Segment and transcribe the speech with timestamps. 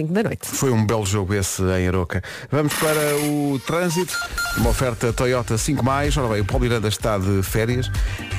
[0.00, 0.46] 5 da noite.
[0.46, 2.22] Foi um belo jogo esse em Aroca.
[2.52, 4.16] Vamos para o trânsito,
[4.56, 6.16] uma oferta Toyota 5 mais.
[6.16, 7.90] Ora bem, o Paulo Miranda está de férias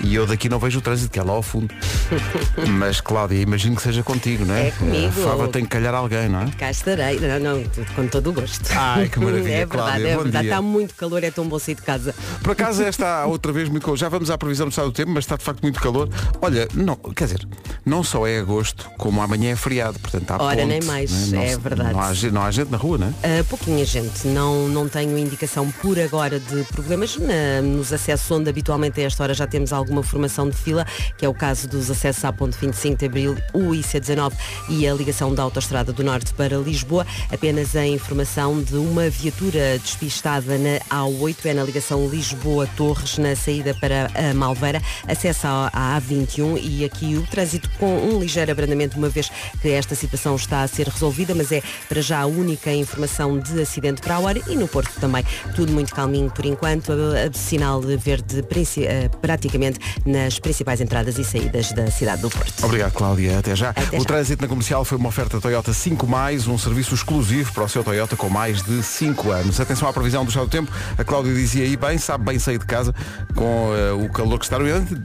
[0.02, 1.76] e eu daqui não vejo o trânsito, que é lá ao fundo.
[2.80, 4.70] Mas Cláudia, imagino que seja contigo, não é?
[4.70, 5.08] É comigo.
[5.08, 6.52] A Fava tem que calhar alguém, não é?
[6.58, 7.20] Cá estarei.
[7.20, 7.64] Não, não,
[7.94, 8.70] com todo o gosto.
[8.74, 10.44] Ai, que maravilha, É verdade, Cláudia, é bom verdade.
[10.46, 10.52] dia.
[10.54, 12.16] Está muito calor, é tão bom sair de casa.
[12.42, 13.94] Por acaso esta outra vez muito.
[13.98, 16.08] Já vamos à previsão do estado do tempo, mas está de facto muito calor.
[16.42, 17.46] Olha, não, quer dizer,
[17.86, 21.49] não só é agosto, como amanhã é feriado, portanto há Ora, ponte, nem mais, Não
[21.54, 21.94] é verdade.
[21.94, 23.42] Não há, não há gente na rua, não é?
[23.42, 28.50] Uh, pouquinha gente, não, não tenho indicação por agora de problemas na- nos acessos onde
[28.50, 30.86] habitualmente a esta hora já temos alguma formação de fila,
[31.18, 34.34] que é o caso dos acessos à ponte 25 de Abril, o IC19
[34.70, 37.06] e a ligação da Autostrada do Norte para Lisboa.
[37.32, 43.74] Apenas a informação de uma viatura despistada na A8, é na ligação Lisboa-Torres, na saída
[43.76, 49.10] para a Malveira, acesso à A21 e aqui o trânsito com um ligeiro abrandamento, uma
[49.10, 49.30] vez
[49.62, 53.62] que esta situação está a ser resolvida, mas é para já a única informação de
[53.62, 55.24] acidente para a hora e no Porto também.
[55.56, 58.44] Tudo muito calminho por enquanto, a, sinal verde
[58.78, 62.66] eh, praticamente nas principais entradas e saídas da cidade do Porto.
[62.66, 63.40] Obrigado, Cláudia.
[63.40, 63.70] Até já.
[63.70, 64.06] Até o já.
[64.06, 67.84] trânsito na comercial foi uma oferta Toyota 5 mais, um serviço exclusivo para o seu
[67.84, 69.60] Toyota com mais de 5 anos.
[69.62, 70.72] Atenção à previsão do estado do tempo.
[70.98, 72.94] A Cláudia dizia aí bem, sabe bem sair de casa
[73.34, 74.58] com eh, o calor que está,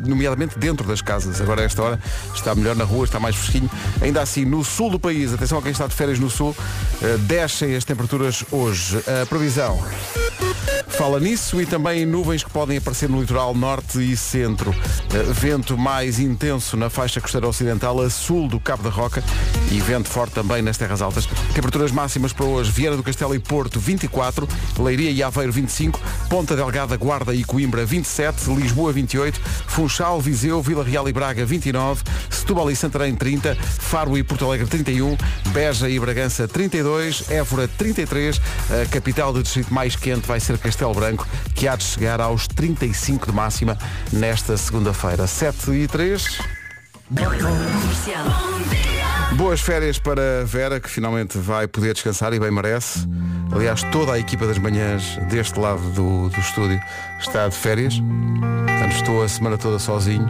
[0.04, 1.41] nomeadamente dentro das casas.
[1.41, 2.00] Agora a esta hora
[2.34, 3.70] está melhor na rua, está mais fresquinho.
[4.00, 6.55] Ainda assim, no sul do país, atenção a quem está de férias no sul,
[7.03, 8.98] eh, descem as temperaturas hoje.
[9.22, 9.83] A previsão.
[10.88, 14.74] Fala nisso e também nuvens que podem aparecer no litoral norte e centro.
[15.12, 19.22] Eh, Vento mais intenso na faixa costeira ocidental a sul do Cabo da Roca
[19.72, 21.26] e vento forte também nas terras altas.
[21.52, 22.70] Temperaturas máximas para hoje.
[22.70, 27.84] Viana do Castelo e Porto 24, Leiria e Aveiro 25, Ponta Delgada, Guarda e Coimbra
[27.84, 34.16] 27, Lisboa 28, Funchal, Viseu, Vila Real e Braga 29, Setúbal e Santarém 30, Faro
[34.16, 35.16] e Porto Alegre 31,
[35.48, 40.73] Beja e Bragança 32, Évora 33, a capital do distrito mais quente vai ser Castelo
[40.94, 43.78] Branco, que há de chegar aos 35 de máxima
[44.12, 45.26] nesta segunda-feira.
[45.26, 46.38] 7 e 3.
[49.37, 53.06] Boas férias para Vera, que finalmente vai poder descansar e bem merece.
[53.53, 56.81] Aliás, toda a equipa das manhãs deste lado do, do estúdio
[57.21, 57.94] está de férias.
[58.66, 60.27] Portanto, estou a semana toda sozinho.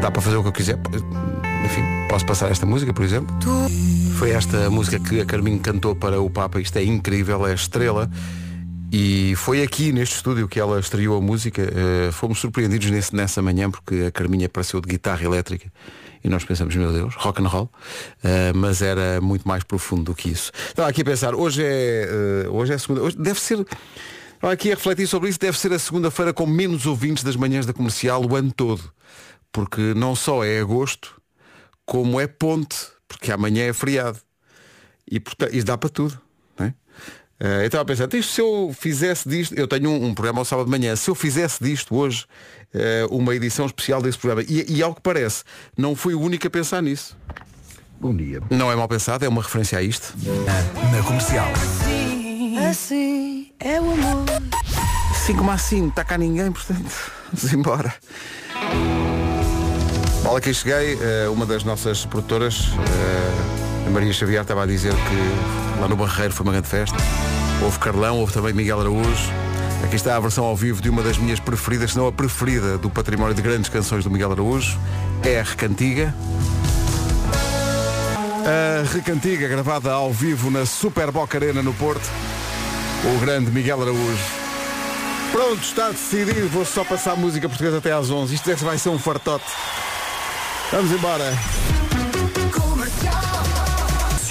[0.00, 0.78] Dá para fazer o que eu quiser.
[1.64, 3.34] Enfim, posso passar esta música, por exemplo.
[4.16, 6.60] Foi esta música que a Carminho cantou para o Papa.
[6.60, 8.10] Isto é incrível, é estrela.
[8.92, 11.62] E foi aqui neste estúdio que ela estreou a música.
[11.62, 15.72] Eh, fomos surpreendidos nesse, nessa manhã porque a Carminha apareceu de guitarra elétrica
[16.24, 17.70] e nós pensamos, meu Deus, rock and roll.
[18.24, 20.50] Eh, mas era muito mais profundo do que isso.
[20.68, 22.08] Estava aqui a pensar, hoje é,
[22.44, 23.02] eh, hoje é segunda.
[23.02, 23.64] Hoje deve ser.
[24.34, 27.66] Estava aqui a refletir sobre isso, deve ser a segunda-feira com menos ouvintes das manhãs
[27.66, 28.92] da comercial o ano todo.
[29.52, 31.20] Porque não só é agosto,
[31.86, 32.76] como é ponte,
[33.06, 34.18] porque amanhã é feriado.
[35.08, 36.20] E portanto, isso dá para tudo.
[37.42, 40.14] Eh, eu estava a pensar, "Então, isto, se eu fizesse disto, eu tenho um, um
[40.14, 42.26] programa ao sábado de manhã, se eu fizesse disto hoje
[42.74, 45.42] eh, uma edição especial desse programa, e, e ao que parece,
[45.76, 47.16] não fui o único a pensar nisso.
[47.98, 48.40] Bom dia.
[48.50, 50.14] Não é mal pensado, é uma referência a isto.
[50.92, 51.48] Na comercial.
[52.70, 54.24] Assim é o amor.
[55.10, 56.90] Assim como assim, não está cá ninguém, portanto,
[57.32, 57.94] vamos embora.
[60.24, 62.68] Olha que cheguei, eh, uma das nossas produtoras,
[63.86, 66.96] a Maria Xavier, estava a dizer que lá no Barreiro foi uma grande festa.
[67.62, 69.30] Houve Carlão, houve também Miguel Araújo.
[69.84, 72.78] Aqui está a versão ao vivo de uma das minhas preferidas, se não a preferida
[72.78, 74.78] do património de grandes canções do Miguel Araújo.
[75.22, 76.14] É a Recantiga.
[78.44, 82.08] A Recantiga, gravada ao vivo na Super Boca Arena no Porto.
[83.04, 84.24] O grande Miguel Araújo.
[85.32, 86.48] Pronto, está decidido.
[86.48, 88.34] Vou só passar a música portuguesa até às 11.
[88.34, 89.44] Isto vai ser um fartote.
[90.72, 91.32] Vamos embora.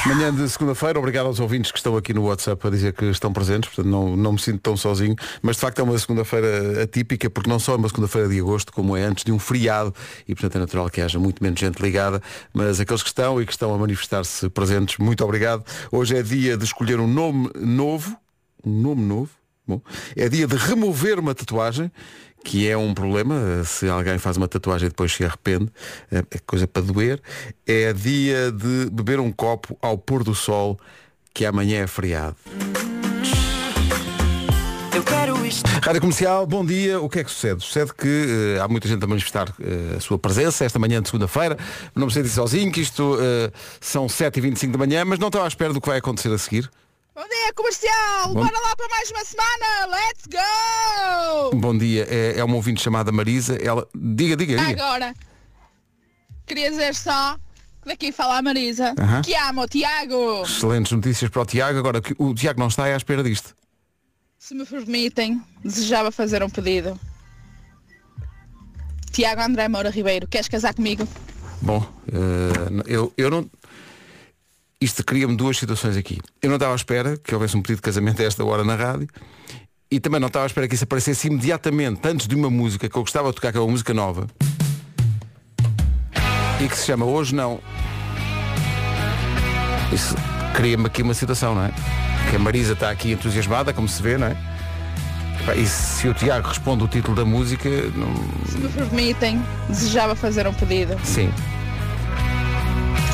[0.09, 3.31] Manhã de segunda-feira, obrigado aos ouvintes que estão aqui no WhatsApp a dizer que estão
[3.31, 7.29] presentes, portanto não, não me sinto tão sozinho, mas de facto é uma segunda-feira atípica,
[7.29, 9.93] porque não só é uma segunda-feira de agosto, como é antes de um feriado,
[10.27, 13.45] e portanto é natural que haja muito menos gente ligada, mas aqueles que estão e
[13.45, 15.63] que estão a manifestar-se presentes, muito obrigado.
[15.91, 18.17] Hoje é dia de escolher um nome novo,
[18.65, 19.29] um nome novo,
[19.67, 19.79] bom,
[20.15, 21.91] é dia de remover uma tatuagem,
[22.43, 25.69] que é um problema, se alguém faz uma tatuagem e depois se arrepende,
[26.11, 27.21] é é coisa para doer.
[27.65, 30.79] É dia de beber um copo ao pôr do sol,
[31.33, 32.35] que amanhã é feriado.
[35.81, 36.99] Rádio Comercial, bom dia.
[36.99, 37.63] O que é que sucede?
[37.63, 41.07] Sucede que eh, há muita gente a manifestar eh, a sua presença esta manhã de
[41.07, 41.57] segunda-feira.
[41.95, 45.47] Não me senti sozinho, que isto eh, são 7h25 da manhã, mas não estou à
[45.47, 46.69] espera do que vai acontecer a seguir.
[47.19, 48.27] Bom dia, comercial!
[48.27, 49.87] Bom- Bora lá para mais uma semana!
[49.87, 51.57] Let's go!
[51.57, 53.57] Bom dia, é, é uma ouvinte chamada Marisa.
[53.61, 53.85] Ela.
[53.93, 54.85] Diga, diga, diga.
[54.85, 55.13] Agora,
[56.47, 57.37] queria dizer só
[57.85, 58.95] Daqui fala a Marisa.
[59.25, 60.43] Que amo, Tiago.
[60.43, 61.77] Excelentes notícias para o Tiago.
[61.77, 63.53] Agora, que o Tiago não está é à espera disto.
[64.37, 66.97] Se me permitem, desejava fazer um pedido.
[69.11, 71.05] Tiago André Moura Ribeiro, queres casar comigo?
[71.61, 73.49] Bom, eh, eu, eu não.
[74.81, 76.19] Isto cria-me duas situações aqui.
[76.41, 78.75] Eu não estava à espera que houvesse um pedido de casamento a esta hora na
[78.75, 79.09] rádio
[79.91, 82.95] e também não estava à espera que isso aparecesse imediatamente antes de uma música que
[82.95, 84.27] eu gostava de tocar, que é uma música nova
[86.61, 87.59] e que se chama Hoje Não.
[89.91, 90.15] Isso
[90.55, 91.73] cria-me aqui uma situação, não é?
[92.29, 94.37] Que a Marisa está aqui entusiasmada, como se vê, não é?
[95.57, 98.13] E se o Tiago responde o título da música, não...
[98.45, 100.97] Se me permitem, desejava fazer um pedido.
[101.03, 101.29] sim.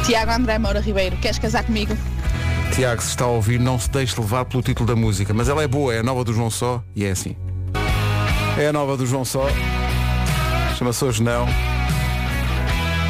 [0.06, 1.98] Tiago André Moura Ribeiro, queres casar comigo?
[2.76, 5.64] Tiago, se está a ouvir, não se deixe levar pelo título da música, mas ela
[5.64, 7.36] é boa, é a nova do João Só e é assim.
[8.56, 9.48] É a nova do João Só.
[10.78, 11.48] Chama-se Hoje Não.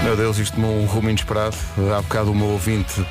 [0.06, 1.57] Meu Deus, isto tomou um rumo inesperado.
[1.94, 3.06] Há bocado o meu ouvinte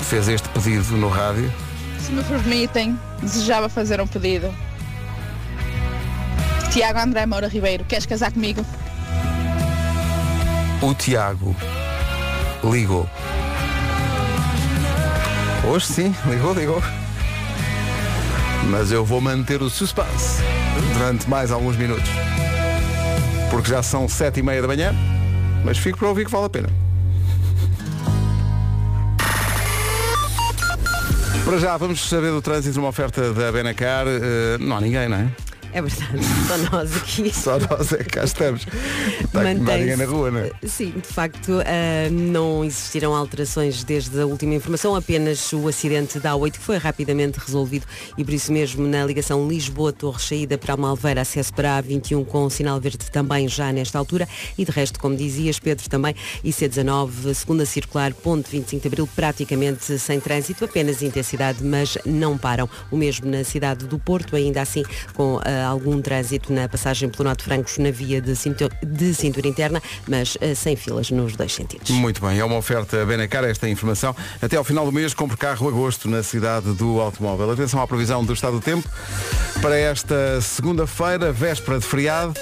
[0.00, 1.52] fez este pedido no rádio.
[1.98, 4.48] Se me permitem, desejava fazer um pedido.
[6.72, 8.64] Tiago André Moura Ribeiro, queres casar comigo?
[10.80, 11.54] O Tiago
[12.70, 13.08] ligou.
[15.64, 16.82] Hoje sim, ligou, ligou.
[18.70, 20.42] Mas eu vou manter o suspense
[20.94, 22.08] durante mais alguns minutos.
[23.50, 24.94] Porque já são sete e meia da manhã,
[25.64, 26.68] mas fico para ouvir que vale a pena.
[31.44, 34.04] Para já, vamos saber do trânsito numa oferta da Benacar.
[34.08, 35.45] Eh, não há ninguém, não é?
[35.76, 37.30] É verdade, só nós aqui.
[37.36, 38.66] Só nós é que cá estamos.
[39.20, 40.50] Está ninguém na rua, não é?
[40.66, 46.32] Sim, de facto, ah, não existiram alterações desde a última informação, apenas o acidente da
[46.32, 47.84] A8 que foi rapidamente resolvido
[48.16, 52.24] e por isso mesmo na ligação Lisboa-Torre saída para a Malveira, acesso para a A21
[52.24, 54.26] com o sinal verde também já nesta altura
[54.56, 59.98] e de resto, como dizias, Pedro, também IC19, segunda circular, ponto 25 de Abril, praticamente
[59.98, 62.66] sem trânsito, apenas intensidade, mas não param.
[62.90, 64.82] O mesmo na cidade do Porto, ainda assim
[65.12, 69.48] com ah, algum trânsito na passagem pelo Norte Francos na via de cintura, de cintura
[69.48, 71.90] interna, mas ah, sem filas nos dois sentidos.
[71.90, 74.14] Muito bem, é uma oferta Benacar esta informação.
[74.40, 77.50] Até ao final do mês compre carro agosto na cidade do automóvel.
[77.50, 78.88] Atenção à previsão do estado do tempo
[79.60, 82.34] para esta segunda-feira, véspera de feriado.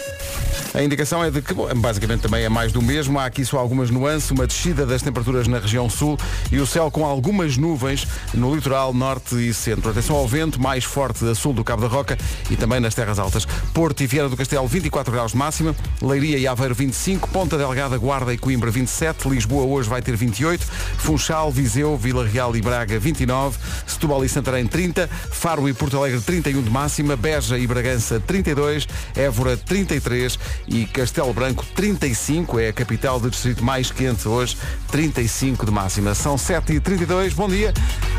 [0.75, 3.19] A indicação é de que, bom, basicamente também é mais do mesmo.
[3.21, 6.19] Há aqui só algumas nuances, uma descida das temperaturas na região sul
[6.51, 9.91] e o céu com algumas nuvens no litoral norte e centro.
[9.91, 12.19] Atenção ao vento mais forte a sul do Cabo da Roca
[12.51, 13.47] e também nas terras altas.
[13.73, 17.97] Porto e Vieira do Castelo 24 graus de máxima, Leiria e Aveiro 25, Ponta Delgada,
[17.99, 20.65] Guarda e Coimbra 27, Lisboa hoje vai ter 28,
[20.99, 26.21] Funchal, Viseu, Vila Real e Braga 29, Setúbal e Santarém 30, Faro e Porto Alegre
[26.21, 30.39] 31 de máxima, Beja e Bragança 32, Évora 33
[30.69, 34.57] e Castelo Branco 35, é a capital do distrito mais quente hoje,
[34.91, 36.15] 35 de máxima.
[36.15, 37.73] São 7h32, bom dia,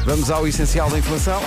[0.05, 1.41] vamos ao essencial da informação.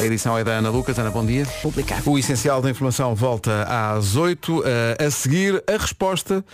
[0.00, 0.98] A edição é da Ana Lucas.
[0.98, 1.46] Ana, bom dia.
[1.62, 2.02] Publicar.
[2.06, 4.62] O essencial da informação volta às 8.
[4.64, 6.44] eh, a seguir, a resposta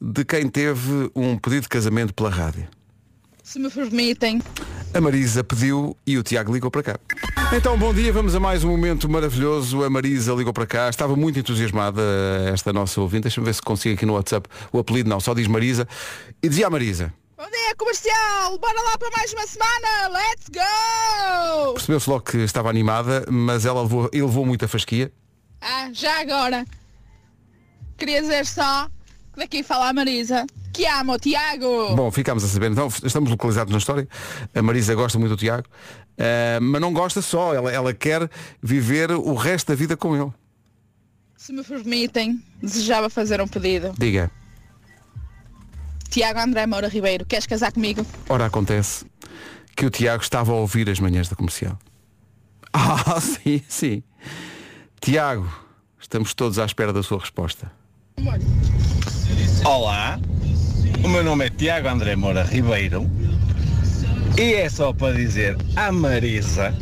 [0.00, 2.66] de quem teve um pedido de casamento pela rádio.
[3.42, 4.42] Se me permitem,
[4.92, 6.98] A Marisa pediu e o Tiago ligou para cá.
[7.56, 9.82] Então, bom dia, vamos a mais um momento maravilhoso.
[9.82, 12.02] A Marisa ligou para cá, estava muito entusiasmada
[12.52, 13.22] esta nossa ouvinte.
[13.22, 15.88] Deixa-me ver se consigo aqui no WhatsApp o apelido, não, só diz Marisa.
[16.42, 21.74] E dizia a Marisa, bom dia comercial, bora lá para mais uma semana, let's go!
[21.74, 25.12] percebeu-se logo que estava animada, mas ela levou, ele levou muita fasquia.
[25.60, 26.66] Ah, já agora,
[27.96, 28.88] queria dizer só
[29.32, 31.94] que daqui fala a Marisa, que amo o Tiago!
[31.94, 32.72] Bom, ficámos a saber.
[32.72, 34.08] Então, estamos localizados na história.
[34.52, 35.68] A Marisa gosta muito do Tiago,
[36.16, 37.54] eh, mas não gosta só.
[37.54, 38.28] Ela, ela quer
[38.60, 40.32] viver o resto da vida com ele.
[41.36, 43.94] Se me permitem, desejava fazer um pedido.
[43.96, 44.28] Diga,
[46.10, 48.04] Tiago André Moura Ribeiro, queres casar comigo?
[48.28, 49.04] ora acontece
[49.76, 51.78] que o Tiago estava a ouvir as manhãs da comercial.
[52.70, 54.02] Ah, sim, sim.
[55.00, 55.48] Tiago,
[55.98, 57.72] estamos todos à espera da sua resposta.
[59.64, 60.20] Olá,
[61.02, 63.10] o meu nome é Tiago André Moura Ribeiro
[64.36, 66.74] e é só para dizer à Marisa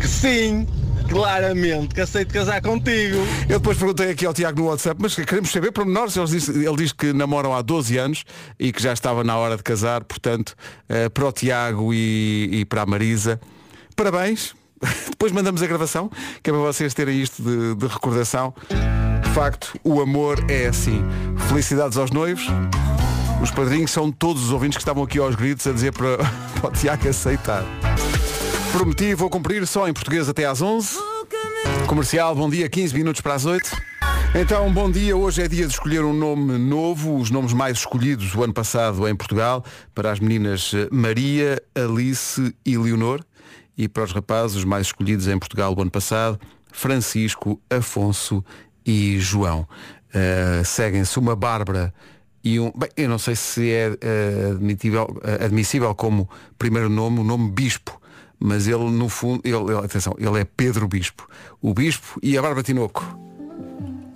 [0.00, 0.66] que sim,
[1.10, 3.16] claramente que aceito casar contigo.
[3.48, 6.16] Eu depois perguntei aqui ao Tiago no WhatsApp, mas queremos saber pormenores.
[6.16, 8.24] Ele diz, ele diz que namoram há 12 anos
[8.58, 10.54] e que já estava na hora de casar, portanto,
[10.88, 13.40] eh, para o Tiago e, e para a Marisa,
[13.96, 14.54] parabéns.
[15.10, 16.10] Depois mandamos a gravação,
[16.42, 18.54] que é para vocês terem isto de, de recordação.
[19.22, 21.04] De facto, o amor é assim.
[21.48, 22.46] Felicidades aos noivos.
[23.42, 26.18] Os padrinhos são todos os ouvintes que estavam aqui aos gritos a dizer para,
[26.60, 27.64] para o Tiago aceitar.
[28.72, 30.96] Prometi, vou cumprir só em português até às 11.
[31.88, 33.68] Comercial, bom dia, 15 minutos para as 8.
[34.34, 35.16] Então, bom dia.
[35.16, 39.08] Hoje é dia de escolher um nome novo, os nomes mais escolhidos o ano passado
[39.08, 43.24] em Portugal, para as meninas eh, Maria, Alice e Leonor,
[43.76, 46.38] e para os rapazes os mais escolhidos em Portugal o ano passado,
[46.70, 48.44] Francisco, Afonso
[48.86, 49.66] e João.
[50.14, 51.92] Uh, Seguem-se uma Bárbara
[52.42, 52.72] e um.
[52.76, 57.99] Bem, eu não sei se é uh, admissível como primeiro nome o nome Bispo.
[58.40, 61.28] Mas ele, no fundo, ele, atenção, ele é Pedro Bispo.
[61.60, 63.04] O Bispo e a Bárbara Tinoco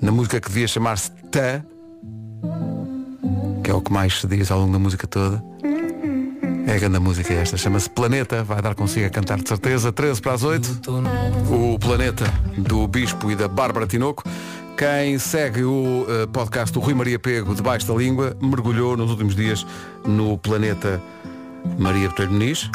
[0.00, 1.64] na música que devia chamar-se Ta,
[3.62, 5.42] que é o que mais se diz ao longo da música toda.
[6.66, 10.20] É a grande música esta, chama-se Planeta, vai dar consigo a cantar de certeza, 13
[10.20, 10.80] para as 8.
[11.50, 12.24] O Planeta
[12.56, 14.22] do Bispo e da Bárbara Tinoco.
[14.76, 19.36] Quem segue o eh, podcast do Rui Maria Pego debaixo da língua mergulhou nos últimos
[19.36, 19.64] dias
[20.04, 21.00] no planeta
[21.78, 22.68] Maria Botelho Muniz.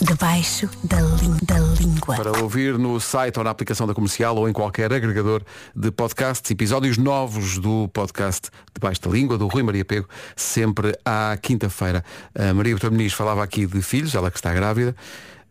[0.00, 0.98] Debaixo da,
[1.42, 2.16] da língua.
[2.16, 5.42] para ouvir no site ou na aplicação da comercial ou em qualquer agregador
[5.74, 11.36] de podcasts, episódios novos do podcast Debaixo da Língua, do Rui Maria Pego, sempre à
[11.40, 12.04] quinta-feira.
[12.34, 14.94] A Maria Botelho Muniz falava aqui de filhos, ela que está grávida.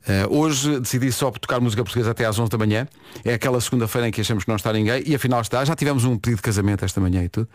[0.02, 2.88] Uh, hoje decidi só tocar música portuguesa até às 11 da manhã.
[3.24, 5.64] É aquela segunda-feira em que achamos que não está ninguém e afinal está.
[5.64, 7.48] Já tivemos um pedido de casamento esta manhã e tudo.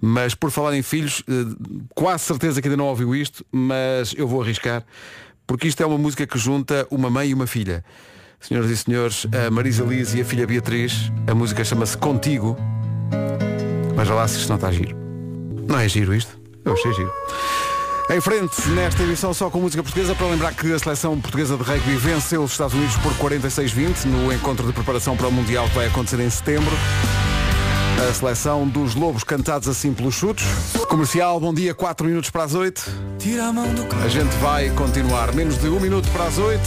[0.00, 1.56] Mas por falar em filhos, uh,
[1.94, 4.84] quase certeza que ainda não ouviu isto, mas eu vou arriscar,
[5.52, 7.84] porque isto é uma música que junta uma mãe e uma filha.
[8.40, 12.56] Senhoras e senhores, a Marisa Liz e a filha Beatriz, a música chama-se Contigo.
[13.94, 14.96] Veja lá se isto não está giro.
[15.68, 16.40] Não é giro isto?
[16.64, 17.12] Eu achei giro.
[18.08, 21.62] Em frente, nesta edição só com música portuguesa, para lembrar que a seleção portuguesa de
[21.62, 25.74] rugby venceu os Estados Unidos por 46-20 no encontro de preparação para o Mundial que
[25.74, 26.74] vai acontecer em setembro.
[28.08, 30.46] A seleção dos Lobos cantados assim pelos chutes.
[30.88, 33.11] Comercial, bom dia, 4 minutos para as 8.
[34.02, 35.32] A gente vai continuar.
[35.32, 36.60] Menos de 1 minuto para as 8.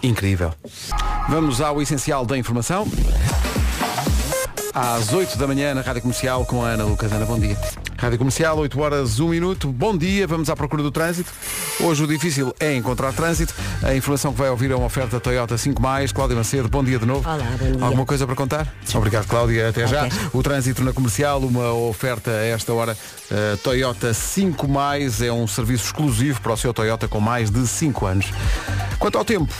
[0.00, 0.52] Incrível.
[1.28, 2.86] Vamos ao essencial da informação.
[4.72, 7.12] Às 8 da manhã na Rádio Comercial com a Ana Lucas.
[7.12, 7.58] Ana, bom dia.
[7.96, 9.68] Rádio Comercial, 8 horas, 1 minuto.
[9.68, 11.30] Bom dia, vamos à procura do trânsito.
[11.80, 13.54] Hoje o difícil é encontrar trânsito.
[13.82, 15.80] A informação que vai ouvir é uma oferta Toyota 5
[16.12, 17.28] Cláudia Macedo, bom dia de novo.
[17.28, 17.84] Olá, bom dia.
[17.84, 18.72] Alguma coisa para contar?
[18.94, 19.68] Obrigado, Cláudia.
[19.68, 20.06] Até já.
[20.06, 20.30] Até já.
[20.32, 22.96] O trânsito na comercial, uma oferta a esta hora.
[23.30, 24.68] eh, Toyota 5
[25.22, 28.26] é um serviço exclusivo para o seu Toyota com mais de 5 anos.
[28.98, 29.52] Quanto ao tempo,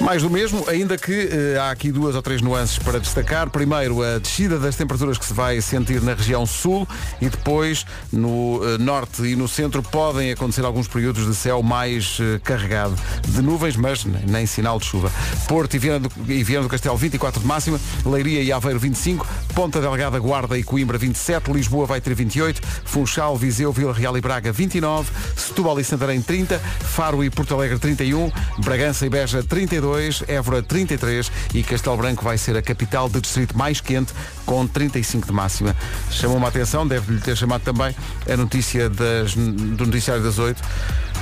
[0.00, 3.50] mais do mesmo, ainda que eh, há aqui duas ou três nuances para destacar.
[3.50, 6.86] Primeiro, a descida das temperaturas que se vai sentir na região sul
[7.20, 12.18] e depois no eh, norte e no centro podem acontecer alguns períodos de céu mais
[12.20, 12.94] eh, carregado
[13.26, 15.10] de nuvens, mas nem, nem sinal de chuva.
[15.46, 19.26] Porto e Viana, do, e Viana do Castelo 24 de máxima, Leiria e Aveiro 25,
[19.54, 24.20] Ponta Delgada, Guarda e Coimbra 27, Lisboa vai ter 28, Funchal, Viseu, Vila Real e
[24.20, 29.83] Braga 29, Setúbal e Santarém 30, Faro e Porto Alegre 31, Bragança e Beja 32,
[30.28, 34.12] Évora 33 e Castelo Branco vai ser a capital de distrito mais quente
[34.44, 35.76] com 35 de máxima.
[36.10, 37.94] Chamou-me a atenção, deve-lhe ter chamado também
[38.30, 40.60] a notícia das, do noticiário das 8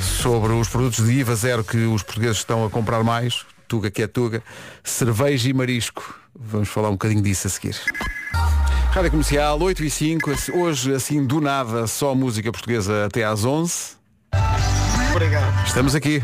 [0.00, 4.02] sobre os produtos de IVA zero que os portugueses estão a comprar mais, Tuga que
[4.02, 4.42] é Tuga,
[4.84, 6.14] cerveja e marisco.
[6.38, 7.76] Vamos falar um bocadinho disso a seguir.
[8.92, 14.02] Rádio Comercial 8 e 5, hoje assim do nada, só música portuguesa até às 11.
[15.66, 16.22] Estamos aqui.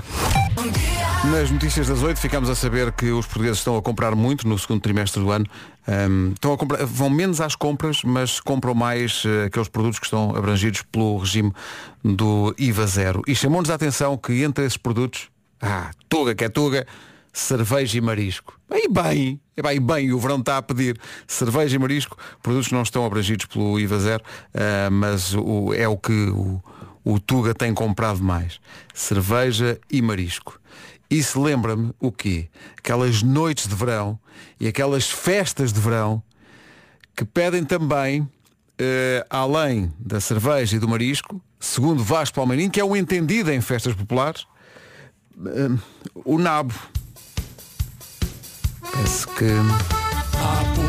[1.25, 4.58] Nas notícias das 8 ficamos a saber que os portugueses estão a comprar muito no
[4.58, 5.44] segundo trimestre do ano.
[5.87, 10.34] Ahm, estão comprar, vão menos às compras, mas compram mais eh, aqueles produtos que estão
[10.34, 11.52] abrangidos pelo regime
[12.04, 13.22] do IVA zero.
[13.26, 15.28] E chamou-nos a atenção que entre esses produtos,
[15.60, 16.87] ah, tuga que é tuga,
[17.32, 18.58] cerveja e marisco.
[18.70, 22.75] E bem, e bem, bem, o verão está a pedir cerveja e marisco, produtos que
[22.75, 24.22] não estão abrangidos pelo IVA zero,
[24.54, 26.62] ah, mas o- é o que o,
[27.09, 28.61] o Tuga tem comprado mais.
[28.93, 30.61] Cerveja e marisco.
[31.11, 32.50] Isso lembra-me o quê?
[32.77, 34.21] Aquelas noites de verão
[34.61, 36.23] e aquelas festas de verão
[37.17, 38.29] que pedem também,
[38.79, 43.62] eh, além da cerveja e do marisco, segundo Vasco Palmeirinho, que é um entendido em
[43.62, 44.47] festas populares,
[45.47, 45.79] eh,
[46.27, 46.75] o nabo.
[48.83, 50.88] Parece que.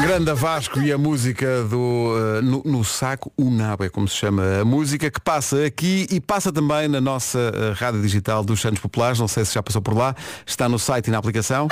[0.00, 4.16] Grande Vasco e a música do eh, no, no saco, o nabo é como se
[4.16, 8.60] chama a música que passa aqui e passa também na nossa eh, rádio digital dos
[8.60, 11.68] Santos Populares, não sei se já passou por lá, está no site e na aplicação.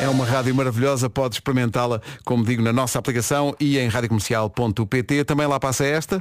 [0.00, 5.24] É uma rádio maravilhosa, pode experimentá-la, como digo, na nossa aplicação e em radiocomercial.pt.
[5.24, 6.20] Também lá passa esta.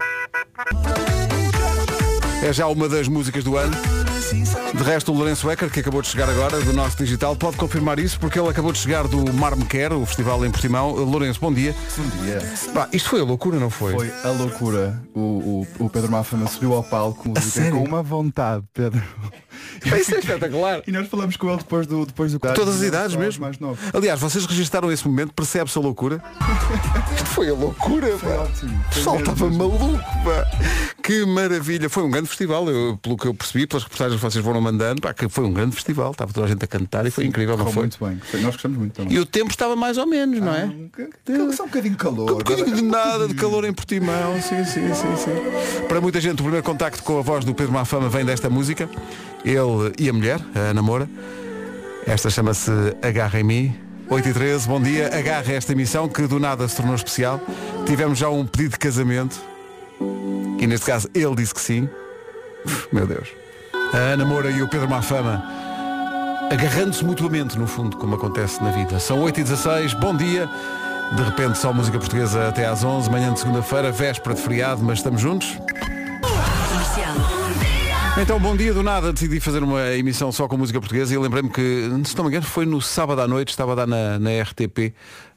[2.42, 3.97] É já uma das músicas do ano.
[4.30, 7.98] De resto, o Lourenço Ecker, que acabou de chegar agora do nosso digital, pode confirmar
[7.98, 10.92] isso porque ele acabou de chegar do Mar Me Quer, o festival em Portimão.
[10.92, 11.74] Lourenço, bom dia.
[11.96, 12.40] Bom dia.
[12.74, 13.94] Pá, isto foi a loucura, não foi?
[13.94, 15.02] Foi a loucura.
[15.14, 17.32] O, o, o Pedro Mafama subiu ao palco
[17.72, 19.02] com uma vontade, Pedro.
[20.00, 20.82] Isso é espetacular.
[20.88, 23.42] E nós falamos com ele depois do depois do Todas as idades mesmo.
[23.42, 23.80] Mais novos.
[23.94, 26.22] Aliás, vocês registaram esse momento, percebe-se a loucura?
[27.16, 28.36] Isto foi a loucura, Foi pá.
[28.44, 28.84] ótimo.
[28.92, 30.46] O pessoal estava maluco, pá.
[31.04, 31.90] Que maravilha.
[31.90, 35.02] Foi um grande festival, eu, pelo que eu percebi, pelas reportagens que vocês foram mandando,
[35.02, 36.12] pá, que foi um grande festival.
[36.12, 37.84] Estava toda a gente a cantar e foi incrível, não foi?
[37.84, 38.20] muito bem.
[38.30, 39.14] Foi- Nós gostamos muito também.
[39.14, 40.66] E o tempo estava mais ou menos, não é?
[40.66, 42.32] Um boc- Só um bocadinho de calor.
[42.32, 45.86] Um bocadinho de nada de calor em Portimão, sim, sim, sim, sim.
[45.88, 48.90] Para muita gente, o primeiro contacto com a voz do Pedro Mafama vem desta música.
[49.48, 51.10] Ele e a mulher, a namora.
[52.06, 53.75] Esta chama-se Agarra em mim.
[54.10, 55.08] 8 e 13, bom dia.
[55.08, 57.39] Agarra esta emissão que do nada se tornou especial.
[57.86, 59.38] Tivemos já um pedido de casamento.
[60.60, 61.88] E neste caso ele disse que sim.
[62.92, 63.30] Meu Deus.
[63.94, 65.44] A Ana Moura e o Pedro Mafama
[66.51, 69.00] agarrando-se mutuamente, no fundo, como acontece na vida.
[69.00, 70.50] São 8 e 16 bom dia.
[71.16, 75.00] De repente só música portuguesa até às 11 manhã de segunda-feira, véspera de feriado, mas
[75.00, 75.58] estamos juntos.
[78.20, 81.50] Então, bom dia, do nada decidi fazer uma emissão só com música portuguesa e lembrei-me
[81.50, 84.42] que, se não me engano, foi no sábado à noite, estava a dar na, na
[84.42, 84.94] RTP,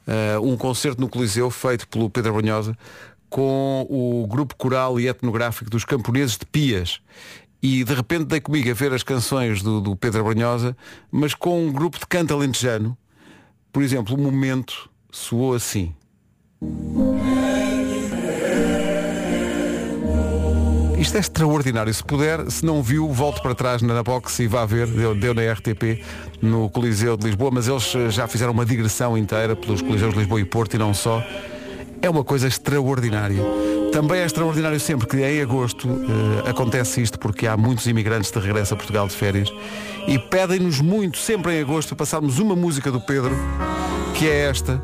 [0.07, 2.75] eh, um concerto no Coliseu feito pelo Pedro Brunhosa
[3.29, 6.99] com o grupo coral e etnográfico dos camponeses de Pias.
[7.63, 10.75] E de repente dei comigo a ver as canções do, do Pedro Brunhosa,
[11.09, 12.97] mas com um grupo de canto alentejano.
[13.71, 15.95] Por exemplo, o momento soou assim.
[21.01, 21.91] Isto é extraordinário.
[21.91, 24.85] Se puder, se não viu, volte para trás na box e vá ver.
[24.85, 25.99] Deu, deu na RTP
[26.39, 30.19] no Coliseu de Lisboa, mas eles eh, já fizeram uma digressão inteira pelos Coliseus de
[30.19, 31.25] Lisboa e Porto e não só.
[32.03, 33.41] É uma coisa extraordinária.
[33.91, 38.37] Também é extraordinário sempre que em agosto eh, acontece isto porque há muitos imigrantes de
[38.37, 39.51] regresso a Portugal de férias
[40.07, 43.35] e pedem-nos muito, sempre em agosto, passarmos uma música do Pedro,
[44.13, 44.79] que é esta,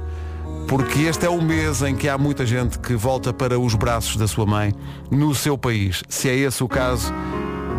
[0.67, 4.17] porque este é o mês em que há muita gente que volta para os braços
[4.17, 4.73] da sua mãe
[5.09, 6.03] no seu país.
[6.09, 7.13] Se é esse o caso,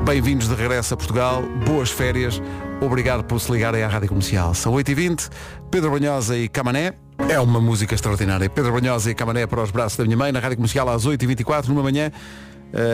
[0.07, 2.41] bem-vindos de regresso a Portugal, boas férias,
[2.81, 4.55] obrigado por se ligarem à Rádio Comercial.
[4.55, 5.29] São 8h20,
[5.71, 6.95] Pedro Banhosa e Camané.
[7.29, 8.49] É uma música extraordinária.
[8.49, 11.69] Pedro Banhosa e Camané para os braços da minha mãe, na Rádio Comercial às 8h24,
[11.69, 12.11] numa manhã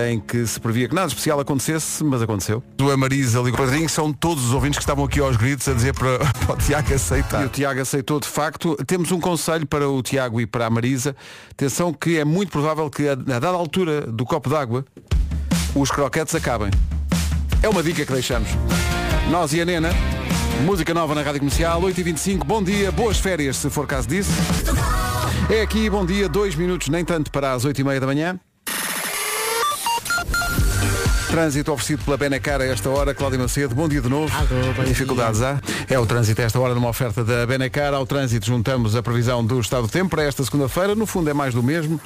[0.08, 2.62] em que se previa que nada especial acontecesse, mas aconteceu.
[2.92, 5.72] A Marisa ligou o Padrinho, são todos os ouvintes que estavam aqui aos gritos a
[5.72, 7.42] dizer para, para o Tiago aceitar.
[7.42, 8.76] E o Tiago aceitou de facto.
[8.86, 11.16] Temos um conselho para o Tiago e para a Marisa.
[11.50, 14.84] Atenção que é muito provável que a dada altura do copo d'água
[15.74, 16.70] os croquetes acabem.
[17.62, 18.48] É uma dica que deixamos.
[19.30, 19.90] Nós e a Nena,
[20.64, 24.30] música nova na Rádio Comercial, 8h25, bom dia, boas férias se for caso disso.
[25.50, 28.38] É aqui, bom dia, dois minutos, nem tanto para as 8h30 da manhã.
[31.34, 34.32] Trânsito oferecido pela Benacar a esta hora, Cláudia Macedo, bom dia de novo.
[34.36, 35.60] Alô, bom Dificuldades há?
[35.90, 37.92] É o trânsito a esta hora numa oferta da Benacar.
[37.92, 40.94] Ao trânsito juntamos a previsão do estado do tempo para esta segunda-feira.
[40.94, 42.00] No fundo é mais do mesmo.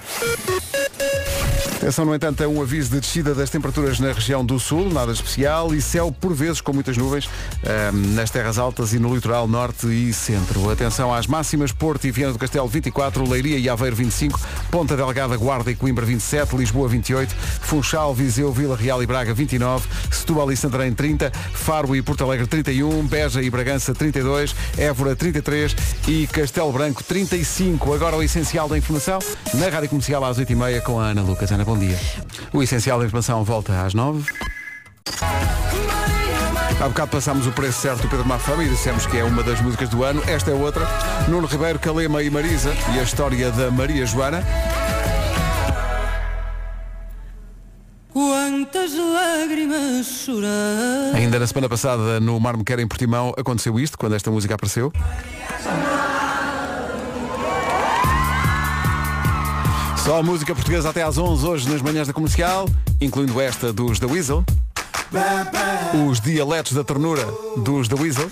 [1.78, 5.12] Atenção, no entanto, a um aviso de descida das temperaturas na região do sul, nada
[5.12, 7.30] especial, e céu por vezes com muitas nuvens
[7.64, 10.68] ahm, nas terras altas e no litoral norte e centro.
[10.70, 14.40] Atenção às máximas, Porto e Viana do Castelo 24, Leiria e Aveiro 25,
[14.72, 19.88] Ponta Delgada, Guarda e Coimbra 27, Lisboa 28, Funchal, Viseu, Vila Real e Braga 29,
[20.10, 25.76] Setúbal e Santarém 30, Faro e Porto Alegre 31, Beja e Bragança 32, Évora 33
[26.08, 27.94] e Castelo Branco 35.
[27.94, 29.20] Agora o essencial da informação
[29.54, 31.52] na Rádio Comercial às 8h30 com a Ana Lucas.
[31.52, 31.98] Ana, bom dia.
[32.50, 34.24] O essencial da informação volta às 9
[36.80, 39.60] Há bocado passámos o preço certo do Pedro Mafama e dissemos que é uma das
[39.60, 40.22] músicas do ano.
[40.26, 40.86] Esta é outra.
[41.28, 44.42] Nuno Ribeiro, Calema e Marisa e a história da Maria Joana.
[48.14, 53.98] Quantas lágrimas chorar Ainda na semana passada, no Mar Me Quer em Portimão, aconteceu isto,
[53.98, 54.90] quando esta música apareceu.
[60.08, 62.66] Só a música portuguesa até às 11 hoje nas manhãs da comercial,
[62.98, 64.42] incluindo esta dos The Weasel.
[66.08, 68.30] Os dialetos da ternura dos The Weasel.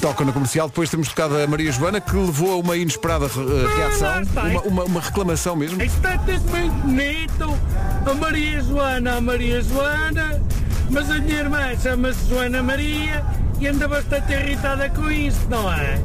[0.00, 0.68] Toca no comercial.
[0.68, 4.84] Depois temos tocado a Maria Joana, que levou a uma inesperada eh, reação, uma, uma-
[4.84, 5.82] uma reclamação mesmo.
[5.82, 7.54] É tudo bonito.
[8.10, 10.40] A Maria Joana, a Maria Joana.
[10.88, 13.22] Mas a minha irmã chama-se Joana Maria
[13.58, 15.98] e anda bastante irritada com isso, não é?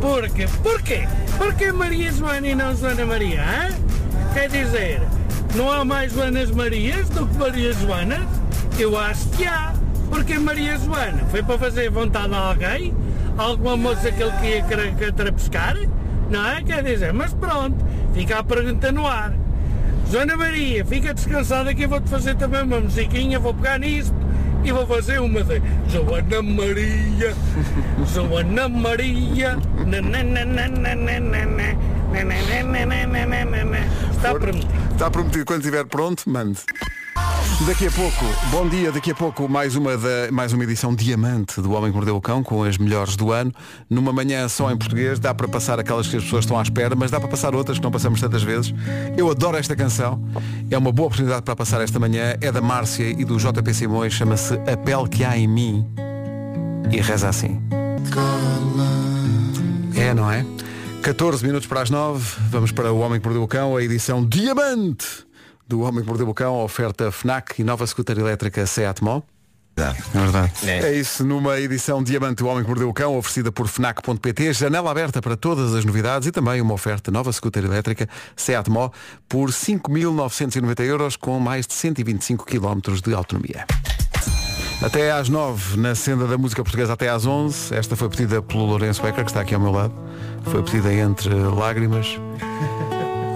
[0.00, 1.08] Porque, porquê?
[1.36, 4.34] Porque Maria Joana e não Joana Maria, hã?
[4.34, 5.00] Quer dizer,
[5.54, 8.26] não há mais Joanas Marias do que Maria Joanas?
[8.78, 9.72] Eu acho que há.
[10.10, 12.94] Porque Maria Joana foi para fazer vontade a alguém,
[13.36, 14.32] alguma moça que ele
[14.66, 15.76] queria trapescar,
[16.30, 16.62] não é?
[16.62, 17.76] Quer dizer, mas pronto,
[18.14, 19.34] fica a pergunta no ar.
[20.10, 24.14] Joana Maria, fica descansada que eu vou-te fazer também uma musiquinha, vou pegar nisso
[24.64, 27.34] e vou fazer uma de Joana Maria,
[28.12, 30.68] Joana Maria, nananana,
[34.12, 34.92] está prometido.
[34.92, 35.44] Está prometido.
[35.44, 36.60] Quando estiver pronto, mande.
[37.66, 41.60] Daqui a pouco, bom dia, daqui a pouco mais uma, da, mais uma edição diamante
[41.60, 43.52] do Homem que Mordeu o Cão com as melhores do ano.
[43.90, 46.94] Numa manhã só em português, dá para passar aquelas que as pessoas estão à espera,
[46.94, 48.72] mas dá para passar outras que não passamos tantas vezes.
[49.16, 50.24] Eu adoro esta canção,
[50.70, 54.12] é uma boa oportunidade para passar esta manhã, é da Márcia e do JP Simões,
[54.12, 55.84] chama-se A Pele que há em mim
[56.92, 57.60] e reza assim.
[59.96, 60.46] É, não é?
[61.02, 64.24] 14 minutos para as 9, vamos para o Homem que Mordeu o Cão, a edição
[64.24, 65.27] Diamante
[65.68, 69.20] do Homem que Mordeu o Cão, oferta FNAC e nova scooter elétrica Seat Mó.
[69.76, 70.52] É verdade.
[70.64, 70.92] É.
[70.96, 75.22] isso, numa edição Diamante, o Homem que Mordeu o Cão, oferecida por FNAC.pt, janela aberta
[75.22, 78.90] para todas as novidades e também uma oferta nova scooter elétrica Seat Mó
[79.28, 83.66] por 5.990 euros com mais de 125 km de autonomia.
[84.82, 87.74] Até às 9, na senda da música portuguesa até às 11.
[87.74, 89.94] Esta foi pedida pelo Lourenço Becker, que está aqui ao meu lado.
[90.44, 92.18] Foi pedida entre lágrimas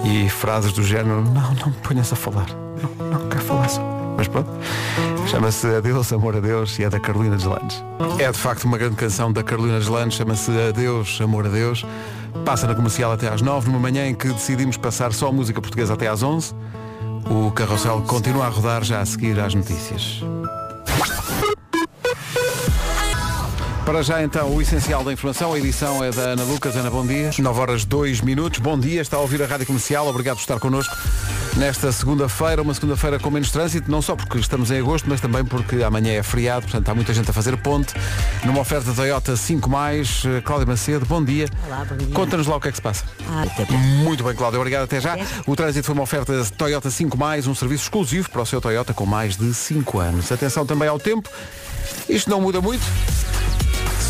[0.04, 2.46] e frases do género, não, não me ponhas a falar.
[2.98, 3.80] Não, não quero falar só.
[4.16, 4.50] Mas pronto.
[5.26, 7.82] Chama-se Adeus, Amor a Deus e é da Carolina Deslandes.
[8.18, 11.84] É de facto uma grande canção da Carolina Deslandes, chama-se Adeus, Amor a Deus.
[12.44, 15.94] Passa na comercial até às 9, numa manhã em que decidimos passar só música portuguesa
[15.94, 16.54] até às 11.
[17.30, 20.22] O carrossel continua a rodar já a seguir às notícias.
[23.92, 26.74] Para já então o essencial da informação, a edição é da Ana Lucas.
[26.76, 27.31] Ana, bom dia.
[27.38, 28.59] 9 horas 2 minutos.
[28.59, 30.09] Bom dia, está a ouvir a Rádio Comercial.
[30.09, 30.96] Obrigado por estar connosco
[31.59, 35.44] nesta segunda-feira, uma segunda-feira com menos trânsito, não só porque estamos em agosto, mas também
[35.44, 37.92] porque amanhã é feriado, portanto há muita gente a fazer ponte.
[38.46, 41.46] Numa oferta Toyota 5 mais, Cláudia Macedo, bom dia.
[41.66, 42.14] Olá, bom dia.
[42.14, 43.05] Conta-nos lá o que é que se passa.
[43.28, 43.44] Ah.
[44.02, 45.18] Muito bem, Cláudia, obrigado até já.
[45.46, 48.94] O trânsito foi uma oferta Toyota 5 mais, um serviço exclusivo para o seu Toyota
[48.94, 50.33] com mais de 5 anos.
[50.33, 51.28] Atenção também ao tempo.
[52.09, 52.83] Isto não muda muito.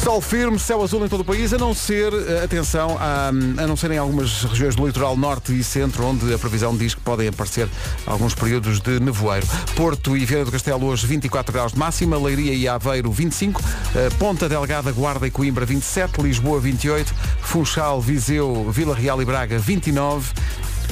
[0.03, 3.67] Sol firme, céu azul em todo o país, a não ser, eh, atenção, a, a
[3.69, 7.01] não ser em algumas regiões do litoral norte e centro, onde a previsão diz que
[7.01, 7.69] podem aparecer
[8.05, 9.47] alguns períodos de nevoeiro.
[9.77, 13.63] Porto e Vieira do Castelo hoje 24 graus de máxima, Leiria e Aveiro 25,
[13.95, 19.57] eh, Ponta Delgada, Guarda e Coimbra 27, Lisboa 28, Funchal, Viseu, Vila Real e Braga
[19.57, 20.33] 29,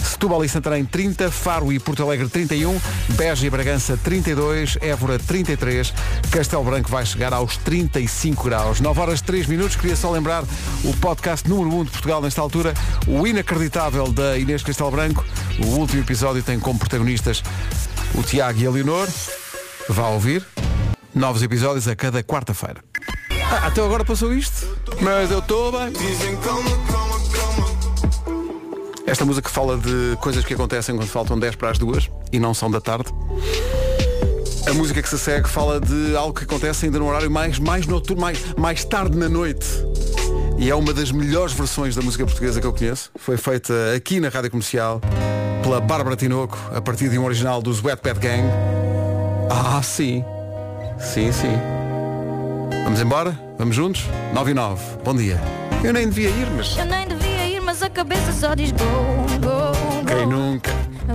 [0.03, 5.93] Setúbal e Santarém 30, Faro e Porto Alegre 31, Beja e Bragança 32, Évora 33,
[6.31, 8.81] Castelo Branco vai chegar aos 35 graus.
[8.81, 10.45] 9 horas 3 minutos, queria só lembrar
[10.85, 12.75] o podcast número 1 de Portugal nesta altura,
[13.07, 15.25] o inacreditável da Inês Castelo Branco.
[15.59, 17.43] O último episódio tem como protagonistas
[18.15, 19.09] o Tiago e a Leonor.
[19.89, 20.45] Vá ouvir.
[21.15, 22.83] Novos episódios a cada quarta-feira.
[23.51, 25.93] Ah, até agora passou isto, mas eu estou bem.
[29.11, 32.55] Esta música fala de coisas que acontecem quando faltam 10 para as duas e não
[32.55, 33.13] são da tarde.
[34.69, 37.89] A música que se segue fala de algo que acontece ainda no horário mais, mais
[37.89, 39.67] noturno, mais, mais tarde na noite.
[40.57, 43.11] E é uma das melhores versões da música portuguesa que eu conheço.
[43.17, 45.01] Foi feita aqui na Rádio Comercial
[45.61, 48.45] pela Bárbara Tinoco, a partir de um original dos Wet Pet Gang.
[49.51, 50.25] Ah, sim.
[51.01, 51.59] Sim, sim.
[52.85, 53.37] Vamos embora?
[53.59, 54.05] Vamos juntos?
[54.33, 54.81] 9 e 9.
[55.05, 55.41] Bom dia.
[55.83, 56.79] Eu nem devia ir, mas.
[57.83, 60.05] A cabeça só diz go, go, go.
[60.07, 60.71] Quem nunca?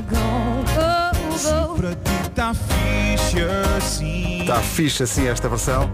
[0.09, 1.75] Go, go, go.
[1.75, 3.39] Para ti tá fixe
[3.77, 4.41] assim.
[4.41, 5.91] Está fixe assim esta versão.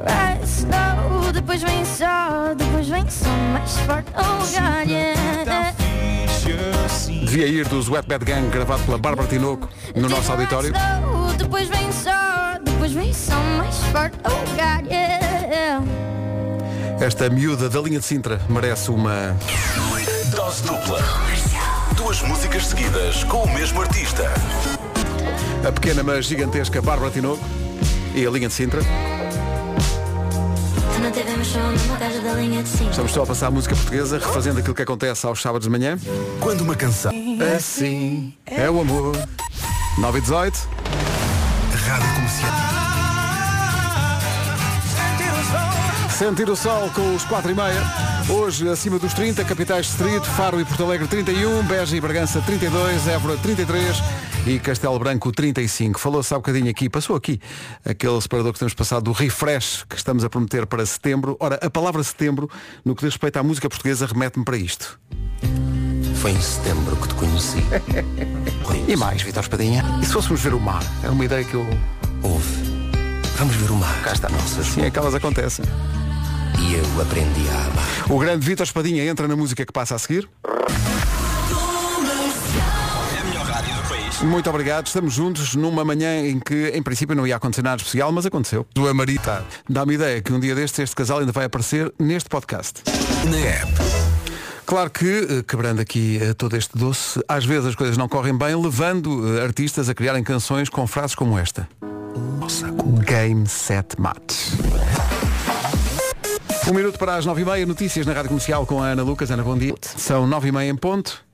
[0.00, 4.10] Right, slow, depois vem só, depois vem só mais forte.
[4.16, 5.74] Oh, God, yeah.
[6.86, 7.24] Assim.
[7.26, 10.72] Devia ir dos Wet Bad Gang, gravado pela Bárbara Tinoco no nosso auditório.
[10.74, 14.16] Slow, depois vem só, depois vem só mais forte.
[14.24, 16.07] Oh, God, yeah.
[17.00, 19.36] Esta miúda da linha de Sintra merece uma.
[20.34, 20.98] Dose dupla.
[21.94, 24.24] Duas músicas seguidas com o mesmo artista.
[25.66, 27.42] A pequena mas gigantesca Bárbara Tinoco
[28.16, 28.80] e a linha de Sintra.
[30.92, 32.90] Tu não tivemos show numa casa da linha de cima.
[32.90, 35.96] Estamos só a passar a música portuguesa, refazendo aquilo que acontece aos sábados de manhã.
[36.40, 37.12] Quando uma canção.
[37.56, 39.16] Assim é o amor.
[39.98, 40.68] 9 e 18.
[41.86, 42.77] Rádio Comercial.
[46.18, 47.80] Sentir o sol com os 4 e meia.
[48.28, 53.06] Hoje acima dos 30, capitais distrito, Faro e Porto Alegre 31, Beja e Bragança 32,
[53.06, 53.96] Évora 33
[54.44, 56.00] e Castelo Branco 35.
[56.00, 57.40] Falou-se há bocadinho aqui, passou aqui
[57.84, 61.36] aquele separador que temos passado do refresh que estamos a prometer para setembro.
[61.38, 62.50] Ora, a palavra setembro,
[62.84, 64.98] no que diz respeito à música portuguesa, remete-me para isto.
[66.16, 67.62] Foi em setembro que te conheci.
[68.88, 69.84] E mais, Vitor Espadinha?
[70.02, 70.82] E se fôssemos ver o mar?
[71.02, 71.66] Era uma ideia que eu...
[72.22, 72.48] Houve.
[73.36, 74.02] Vamos ver o mar.
[74.02, 74.28] Cá está.
[74.30, 75.64] Nossas Sim, é que elas acontecem.
[76.60, 78.10] E eu aprendi a amar.
[78.10, 80.28] O grande Vitor Espadinha entra na música que passa a seguir.
[84.22, 88.10] Muito obrigado, estamos juntos numa manhã em que em princípio não ia acontecer nada especial,
[88.10, 88.66] mas aconteceu.
[88.74, 89.44] Do Amarita.
[89.68, 92.82] Dá-me ideia que um dia destes este casal ainda vai aparecer neste podcast.
[93.30, 93.72] Na app.
[94.66, 98.36] Claro que, eh, quebrando aqui eh, todo este doce, às vezes as coisas não correm
[98.36, 101.66] bem, levando eh, artistas a criarem canções com frases como esta.
[103.06, 104.34] Game, set, match.
[106.68, 109.30] Um minuto para as nove e meia, notícias na Rádio Comercial com a Ana Lucas.
[109.30, 109.74] Ana, bom dia.
[109.80, 111.24] São nove e meia em ponto.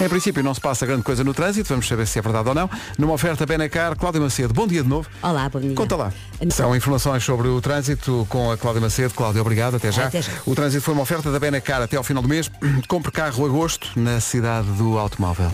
[0.00, 2.54] Em princípio não se passa grande coisa no trânsito, vamos saber se é verdade ou
[2.54, 2.70] não.
[2.96, 5.08] Numa oferta Benacar, Cláudio Macedo, bom dia de novo.
[5.20, 5.74] Olá, bom dia.
[5.74, 6.12] Conta lá.
[6.50, 9.12] São informações sobre o trânsito com a Cláudia Macedo.
[9.12, 10.06] Cláudio, obrigado, até já.
[10.06, 10.32] Até já.
[10.46, 12.50] O trânsito foi uma oferta da Benacar até ao final do mês.
[12.88, 15.50] Compre carro agosto na cidade do automóvel.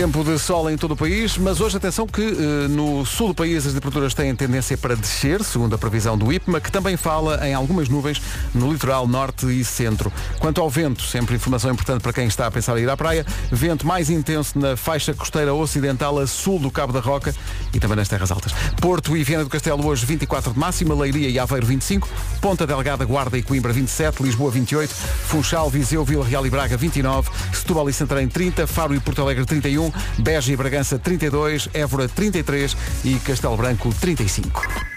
[0.00, 3.34] Tempo de sol em todo o país, mas hoje atenção que eh, no sul do
[3.34, 7.46] país as temperaturas têm tendência para descer, segundo a previsão do IPMA, que também fala
[7.46, 8.18] em algumas nuvens
[8.54, 10.10] no litoral norte e centro.
[10.38, 13.26] Quanto ao vento, sempre informação importante para quem está a pensar em ir à praia,
[13.52, 17.34] vento mais intenso na faixa costeira ocidental a sul do Cabo da Roca
[17.74, 18.54] e também nas terras altas.
[18.80, 22.08] Porto e Viana do Castelo hoje 24 de máxima, Leiria e Aveiro 25,
[22.40, 27.28] Ponta Delgada, Guarda e Coimbra 27, Lisboa 28, Funchal, Viseu, Vila Real e Braga 29,
[27.52, 32.76] Setúbal e Santarém 30, Faro e Porto Alegre 31, Beja e Bragança 32, Évora 33
[33.04, 34.90] e Castelo Branco 35.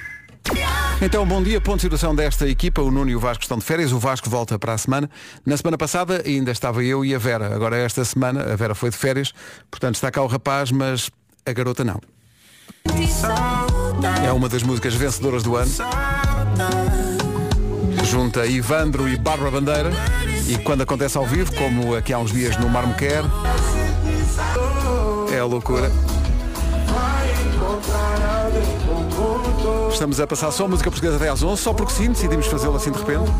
[1.01, 1.59] Então, bom dia.
[1.59, 2.81] Ponto de situação desta equipa.
[2.81, 3.91] O Nuno e o Vasco estão de férias.
[3.91, 5.09] O Vasco volta para a semana.
[5.45, 7.53] Na semana passada ainda estava eu e a Vera.
[7.53, 9.33] Agora esta semana a Vera foi de férias.
[9.69, 11.09] Portanto está cá o rapaz, mas
[11.45, 11.99] a garota não.
[14.23, 15.71] É uma das músicas vencedoras do ano.
[18.05, 19.91] Junta Ivandro e Bárbara Bandeira.
[20.47, 24.82] E quando acontece ao vivo, como aqui há uns dias no Mar Me Quer, é
[25.43, 25.91] a loucura.
[29.91, 32.91] Estamos a passar só música portuguesa até às 11, só porque sim, decidimos fazê-lo assim
[32.91, 33.31] de repente.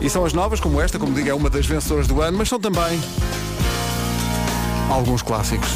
[0.00, 2.48] E são as novas, como esta, como digo, é uma das vencedoras do ano, mas
[2.48, 3.00] são também
[4.88, 5.70] alguns clássicos.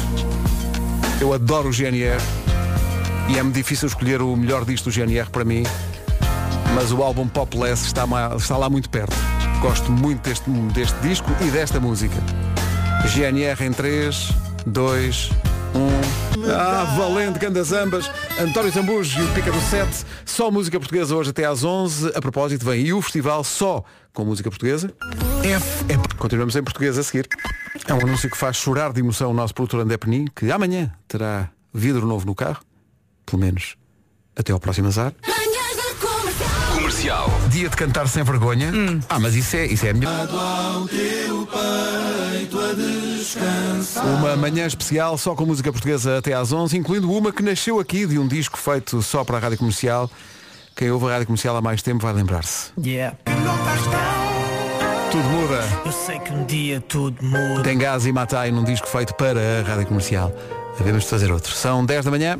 [1.19, 2.21] Eu adoro o GNR
[3.29, 5.63] e é-me difícil escolher o melhor disto do GNR para mim,
[6.73, 8.05] mas o álbum Popless está,
[8.37, 9.15] está lá muito perto.
[9.61, 12.15] Gosto muito deste, deste disco e desta música.
[13.07, 15.29] GNR em 3, 2,
[15.73, 16.51] 1.
[16.51, 18.11] Ah, valente, grandes ambas.
[18.39, 20.05] António Zambujo e o Pica do 7.
[20.25, 22.11] Só música portuguesa hoje até às 11.
[22.15, 24.93] A propósito, vem aí o festival só com música portuguesa.
[25.43, 26.17] F é...
[26.17, 27.27] Continuamos em português a seguir.
[27.87, 30.91] É um anúncio que faz chorar de emoção o nosso produtor André Penin, que amanhã
[31.07, 32.61] terá vidro novo no carro.
[33.25, 33.75] Pelo menos
[34.35, 35.13] até ao próximo azar.
[36.73, 37.29] Comercial.
[37.49, 38.71] Dia de cantar sem vergonha.
[39.09, 40.09] Ah, mas isso é, isso é a minha.
[44.19, 48.05] Uma manhã especial só com música portuguesa até às 11, incluindo uma que nasceu aqui
[48.05, 50.09] de um disco feito só para a Rádio Comercial.
[50.75, 52.71] Quem ouve a Rádio Comercial há mais tempo vai lembrar-se.
[52.77, 53.17] Yeah.
[55.11, 55.63] Tudo muda.
[55.85, 57.63] Eu sei que um dia tudo muda.
[57.63, 60.31] Tem gás e matai num disco feito para a Rádio Comercial.
[60.79, 61.53] Havemos de fazer outro.
[61.53, 62.39] São 10 da manhã.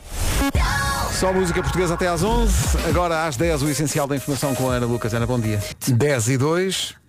[1.11, 2.53] Só música portuguesa até às 11.
[2.87, 5.13] Agora às 10 o essencial da informação com a Ana Lucas.
[5.13, 5.59] Ana, bom dia.
[5.87, 7.06] 10 e 2.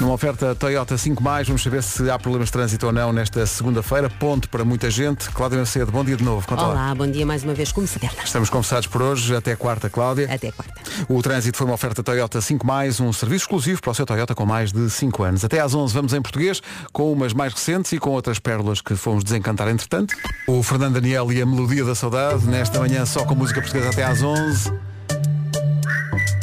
[0.00, 4.08] Numa oferta Toyota 5 vamos saber se há problemas de trânsito ou não nesta segunda-feira.
[4.08, 5.28] Ponto para muita gente.
[5.30, 6.46] Cláudia Macedo, bom dia de novo.
[6.46, 6.68] Conta lá.
[6.68, 10.32] Olá, bom dia mais uma vez, como se Estamos conversados por hoje, até quarta, Cláudia.
[10.32, 10.72] Até quarta.
[11.08, 12.64] O trânsito foi uma oferta Toyota 5
[13.00, 15.44] um serviço exclusivo para o seu Toyota com mais de 5 anos.
[15.44, 18.94] Até às 11 vamos em português, com umas mais recentes e com outras pérolas que
[18.94, 20.14] fomos desencantar entretanto.
[20.46, 24.04] O Fernando Daniel e a Melodia da Saudade, nesta manhã só com música portuguesa até
[24.04, 24.72] às 11.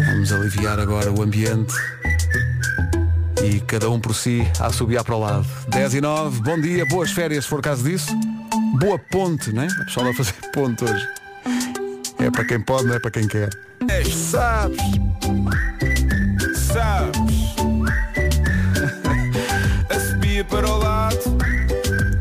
[0.06, 1.74] Vamos aliviar agora o ambiente.
[3.46, 5.46] E cada um por si a assobiar para o lado.
[5.68, 8.12] 10 e 9, bom dia, boas férias se for caso disso.
[8.80, 9.68] Boa ponte, né?
[9.82, 11.08] O pessoal vai fazer ponte hoje.
[12.18, 13.52] É para quem pode, não é para quem quer.
[14.12, 14.82] Sabes?
[16.56, 17.22] Sabes?
[19.94, 21.38] A subia para o lado.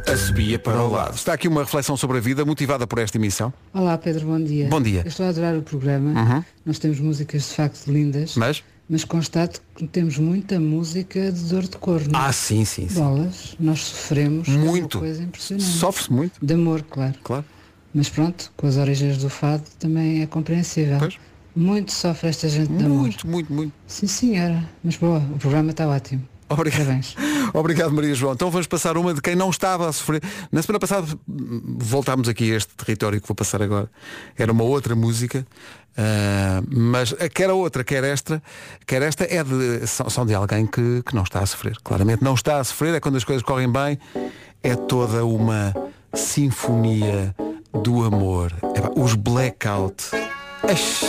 [0.07, 1.15] A subia para o lado.
[1.15, 3.51] Está aqui uma reflexão sobre a vida motivada por esta emissão.
[3.73, 4.69] Olá Pedro, bom dia.
[4.69, 5.01] Bom dia.
[5.01, 6.21] Eu estou a adorar o programa.
[6.21, 6.45] Uhum.
[6.67, 8.37] Nós temos músicas de facto lindas.
[8.37, 8.63] Mas?
[8.89, 12.11] Mas constato que temos muita música de dor de corno.
[12.13, 13.01] Ah, sim, sim, sim.
[13.01, 14.47] Bolas, nós sofremos.
[14.49, 14.99] é Muito.
[14.99, 15.67] coisa impressionante.
[15.67, 16.45] Sofre-se muito.
[16.45, 17.15] De amor, claro.
[17.25, 17.45] Claro.
[17.95, 20.99] Mas pronto, com as origens do fado também é compreensível.
[21.57, 22.99] Muito sofre esta gente de amor.
[22.99, 23.73] Muito, muito, muito.
[23.87, 24.69] Sim senhora.
[24.83, 26.29] Mas boa, o programa está ótimo.
[26.49, 26.81] Obrigado.
[26.81, 27.15] Parabéns.
[27.55, 28.33] Obrigado, Maria João.
[28.35, 30.21] Então vamos passar uma de quem não estava a sofrer.
[30.51, 33.89] Na semana passada voltámos aqui a este território que vou passar agora.
[34.37, 35.47] Era uma outra música,
[35.97, 38.43] ah, mas quer a outra, quer esta,
[38.85, 41.79] quer esta é de, são, são de alguém que, que não está a sofrer.
[41.85, 43.99] Claramente não está a sofrer, é quando as coisas correm bem,
[44.61, 45.73] é toda uma
[46.13, 47.35] sinfonia
[47.73, 48.53] do amor.
[48.75, 50.07] Epá, os blackout.
[50.69, 51.05] Ash.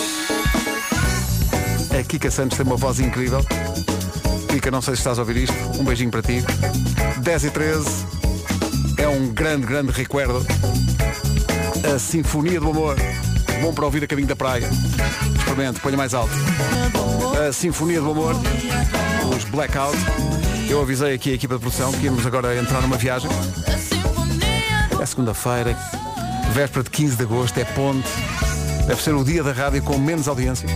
[1.97, 3.39] A Kika Santos tem uma voz incrível.
[4.55, 5.53] Kika, não sei se estás a ouvir isto.
[5.77, 6.41] Um beijinho para ti.
[7.17, 8.05] 10 e 13.
[8.97, 10.45] É um grande, grande recuerdo.
[11.93, 12.95] A Sinfonia do Amor.
[13.61, 14.69] bom para ouvir a caminho da praia.
[15.37, 16.31] Experimente, ponha mais alto.
[17.45, 18.33] A Sinfonia do Amor,
[19.35, 19.97] os Blackout.
[20.69, 23.29] Eu avisei aqui a equipa de produção que íamos agora entrar numa viagem.
[25.01, 25.77] É segunda-feira,
[26.53, 28.07] véspera de 15 de agosto, é ponte.
[28.87, 30.69] Deve ser o dia da rádio com menos audiência.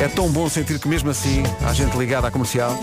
[0.00, 2.74] É tão bom sentir que mesmo assim há gente ligada à comercial.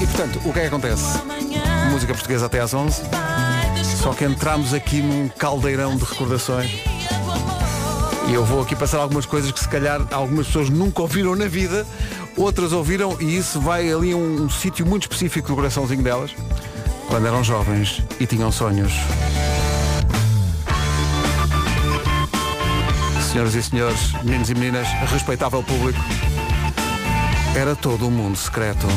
[0.00, 1.18] E portanto, o que é que acontece?
[1.90, 3.02] Música portuguesa até às 11.
[4.00, 6.70] Só que entramos aqui num caldeirão de recordações.
[8.28, 11.48] E eu vou aqui passar algumas coisas que se calhar algumas pessoas nunca ouviram na
[11.48, 11.84] vida,
[12.36, 16.30] outras ouviram e isso vai ali a um, um sítio muito específico do coraçãozinho delas,
[17.08, 18.92] quando eram jovens e tinham sonhos.
[23.30, 26.00] Senhoras e senhores, meninos e meninas, respeitável público,
[27.54, 28.88] era todo um mundo secreto.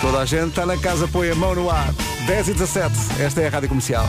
[0.00, 1.94] Toda a gente está na casa, põe a mão no ar.
[2.26, 4.08] 10 e 17, esta é a Rádio Comercial.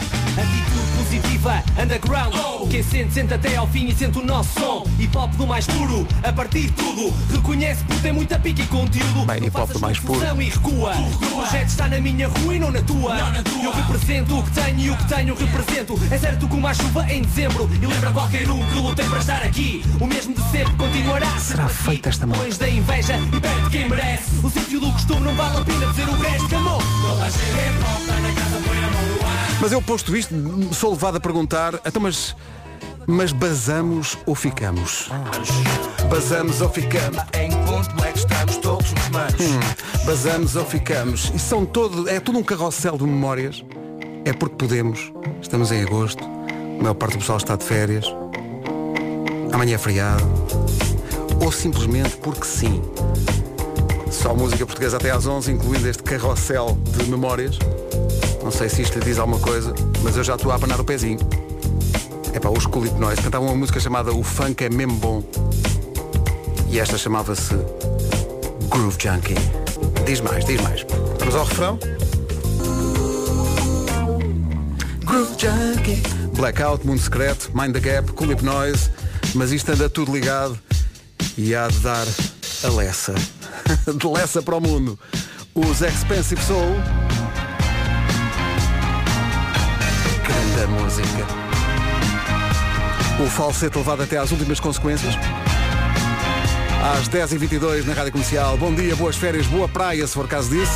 [1.14, 2.34] Positiva, underground.
[2.72, 4.84] Quem sente, sente até ao fim e sente o nosso som.
[4.98, 7.14] Hip hop do mais puro, a partir de tudo.
[7.32, 9.24] Reconhece porque tem muita pica e conteúdo.
[9.28, 10.20] Bem, hip hop do mais puro.
[10.42, 10.96] E recua.
[10.96, 13.16] O projeto está na minha rua e não na tua.
[13.64, 16.00] Eu represento o que tenho e o que tenho represento.
[16.10, 19.44] É certo que uma chuva em dezembro E lembra qualquer um que lutei para estar
[19.44, 19.86] aqui.
[20.00, 22.40] O mesmo de sempre continuará Será feita esta mão?
[22.58, 24.32] Da inveja e perto de quem merece.
[24.44, 26.82] O sítio do costume não vale a pena dizer o resto amor.
[27.08, 29.33] Toda a gente é pop, está na casa, põe a mão no ar
[29.64, 30.36] Mas eu posto isto,
[30.74, 32.36] sou levado a perguntar, então mas,
[33.08, 35.08] mas basamos ou ficamos?
[36.10, 37.18] Basamos ou ficamos?
[37.34, 39.40] Em ponto é que estamos todos os manos.
[39.40, 41.32] Hum, basamos ou ficamos?
[41.34, 43.64] E são todo, é tudo um carrossel de memórias.
[44.26, 45.14] É porque podemos.
[45.42, 46.22] Estamos em agosto.
[46.22, 48.06] A maior parte do pessoal está de férias.
[49.54, 50.26] Amanhã é feriado.
[51.42, 52.82] Ou simplesmente porque sim.
[54.12, 57.58] Só música portuguesa até às 11, incluindo este carrossel de memórias.
[58.44, 60.84] Não sei se isto lhe diz alguma coisa, mas eu já estou a abanar o
[60.84, 61.20] pezinho.
[62.34, 65.24] É para os Culip Noise cantavam uma música chamada O Funk é Mesmo Bom.
[66.70, 67.54] E esta chamava-se
[68.70, 69.36] Groove Junkie.
[70.06, 70.86] Diz mais, diz mais.
[71.20, 71.80] Vamos ao refrão?
[75.06, 76.02] Groove Junkie.
[76.36, 78.90] Blackout, Mundo Secreto, Mind the Gap, Culip Noise.
[79.36, 80.60] Mas isto anda tudo ligado
[81.38, 82.08] e há de dar
[82.64, 83.14] a Lessa.
[83.88, 85.00] de Lessa para o mundo.
[85.56, 87.03] Os Expensive Soul.
[90.68, 91.28] Música.
[93.24, 95.16] O falsete levado até às últimas consequências.
[96.98, 98.58] Às 10h22 na Rádio Comercial.
[98.58, 100.72] Bom dia, boas férias, boa praia, se for caso disso.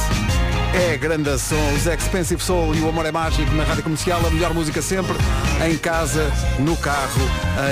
[0.74, 4.20] É grande som, os Expensive Soul e o Amor é Mágico na Rádio Comercial.
[4.26, 5.16] A melhor música sempre,
[5.68, 7.22] em casa, no carro,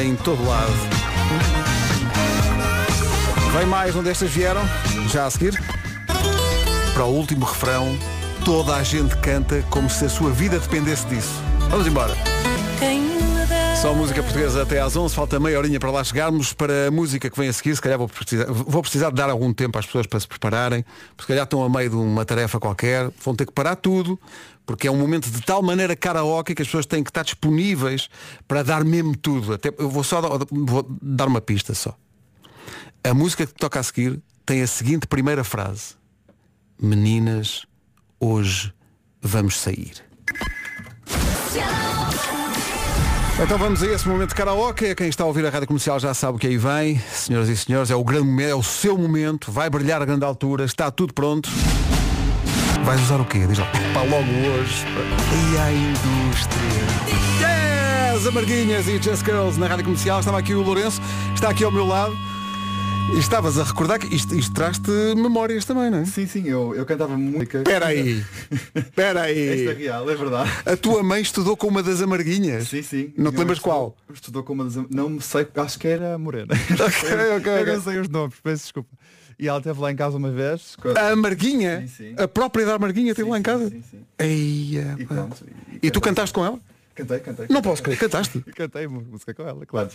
[0.03, 0.73] em todo lado.
[3.57, 4.61] Vem mais onde estas vieram,
[5.11, 5.61] já a seguir.
[6.93, 7.97] Para o último refrão,
[8.43, 11.54] toda a gente canta como se a sua vida dependesse disso.
[11.69, 12.15] Vamos embora.
[13.81, 16.53] Só música portuguesa até às 11, falta meia horinha para lá chegarmos.
[16.53, 19.29] Para a música que vem a seguir, se calhar vou precisar, vou precisar de dar
[19.29, 20.83] algum tempo às pessoas para se prepararem.
[21.19, 24.19] Se calhar estão a meio de uma tarefa qualquer, vão ter que parar tudo,
[24.65, 28.09] porque é um momento de tal maneira karaoke que as pessoas têm que estar disponíveis
[28.47, 29.53] para dar mesmo tudo.
[29.53, 31.95] Até, eu vou só vou dar uma pista só.
[33.03, 35.93] A música que toca a seguir tem a seguinte primeira frase.
[36.81, 37.67] Meninas,
[38.19, 38.73] hoje
[39.21, 40.03] vamos sair.
[43.37, 44.95] Então vamos a esse momento de karaoke.
[44.95, 47.01] Quem está a ouvir a rádio comercial já sabe o que aí vem.
[47.11, 49.51] Senhoras e senhores, é o grande momento, é o seu momento.
[49.51, 51.49] Vai brilhar a grande altura, está tudo pronto.
[52.83, 53.45] Vais usar o quê?
[53.45, 53.67] Diz lá.
[53.93, 54.85] Para logo hoje.
[55.31, 56.85] E a indústria.
[58.13, 58.27] Yes!
[58.27, 60.19] Amarguinhas e Just Girls na rádio comercial.
[60.19, 61.01] Estava aqui o Lourenço,
[61.33, 62.15] está aqui ao meu lado.
[63.13, 66.05] E estavas a recordar que isto, isto traz-te memórias também, não é?
[66.05, 67.59] Sim, sim, eu, eu cantava música.
[67.59, 68.23] Espera aí.
[68.75, 69.47] Espera aí.
[69.61, 70.51] Esta é real, é verdade.
[70.65, 72.67] A tua mãe estudou com uma das amarguinhas?
[72.67, 73.13] Sim, sim.
[73.17, 73.95] Não te lembras qual?
[74.13, 76.53] Estudou com uma das Não sei, acho que era Morena.
[76.73, 78.89] Ok, ok, Eu não sei os nomes, peço desculpa.
[79.37, 80.75] E ela esteve lá em casa uma vez.
[80.97, 81.81] A Amarguinha?
[81.81, 82.15] Sim, sim.
[82.17, 83.69] A própria da Amarguinha esteve lá em casa?
[83.69, 83.99] Sim, sim.
[84.19, 85.45] Eia, E pronto.
[85.81, 86.59] E tu cantaste com ela?
[86.95, 87.45] Cantei, cantei.
[87.49, 88.39] Não posso crer, cantaste?
[88.55, 89.89] Cantei música com ela, claro.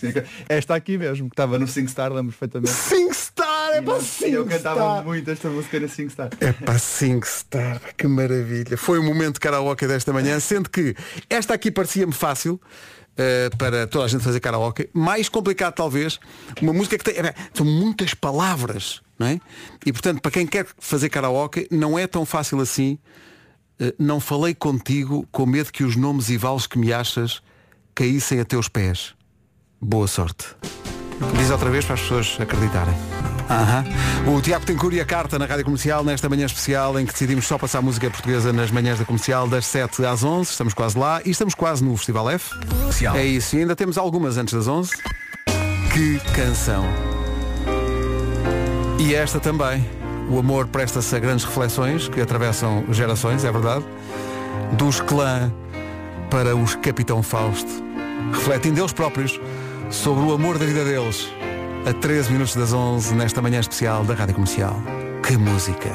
[0.48, 2.70] Esta aqui mesmo, que estava no SingStar, lembro perfeitamente.
[2.72, 5.04] SingStar, é para nós- Eu cantava SingStar.
[5.04, 6.28] muito esta música no SingStar.
[6.40, 8.76] É para SingStar, que maravilha.
[8.76, 10.94] Foi o momento de karaoke desta manhã, sendo que
[11.28, 12.60] esta aqui parecia-me fácil.
[13.18, 16.18] eh, para toda a gente fazer karaoke, mais complicado talvez,
[16.62, 19.40] uma música que tem, é, são muitas palavras, não é?
[19.84, 22.98] E portanto, para quem quer fazer karaoke, não é tão fácil assim.
[23.80, 27.40] Eh, não falei contigo com medo que os nomes e vales que me achas
[27.94, 29.14] caíssem a teus pés.
[29.80, 30.46] Boa sorte.
[31.36, 32.94] Diz outra vez para as pessoas acreditarem.
[33.48, 33.84] Aham.
[34.32, 37.46] O Tiago Tencour e a carta na Rádio Comercial nesta manhã especial em que decidimos
[37.46, 40.50] só passar música portuguesa nas manhãs da comercial das 7 às 11.
[40.50, 42.54] Estamos quase lá e estamos quase no Festival F.
[42.68, 43.16] Comercial.
[43.16, 44.92] É isso, e ainda temos algumas antes das 11.
[45.92, 46.84] Que canção!
[48.98, 49.84] E esta também.
[50.30, 53.84] O amor presta-se a grandes reflexões que atravessam gerações, é verdade.
[54.74, 55.52] Dos clã
[56.30, 57.68] para os Capitão Fausto.
[58.32, 59.40] Refletindo eles próprios
[59.90, 61.28] sobre o amor da vida deles.
[61.84, 64.80] A 13 minutos das 11, nesta manhã especial da Rádio Comercial.
[65.26, 65.90] Que música!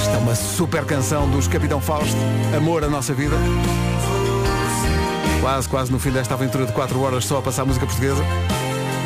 [0.00, 2.16] Isto é uma super canção dos Capitão Fausto.
[2.56, 3.34] Amor à nossa vida.
[5.40, 8.22] Quase, quase no fim desta aventura de 4 horas só a passar música portuguesa.